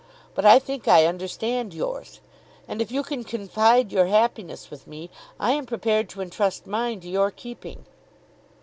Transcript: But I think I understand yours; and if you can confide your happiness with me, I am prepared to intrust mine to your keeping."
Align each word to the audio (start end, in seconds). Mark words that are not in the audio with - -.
But 0.33 0.45
I 0.45 0.57
think 0.57 0.87
I 0.87 1.05
understand 1.05 1.75
yours; 1.75 2.21
and 2.67 2.81
if 2.81 2.91
you 2.91 3.03
can 3.03 3.23
confide 3.23 3.91
your 3.91 4.07
happiness 4.07 4.71
with 4.71 4.87
me, 4.87 5.11
I 5.39 5.51
am 5.51 5.67
prepared 5.67 6.09
to 6.09 6.21
intrust 6.21 6.65
mine 6.65 7.01
to 7.01 7.07
your 7.07 7.29
keeping." 7.29 7.85